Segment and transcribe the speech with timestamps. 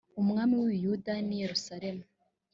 [0.21, 2.03] umwami w i buyuda n i yerusalemu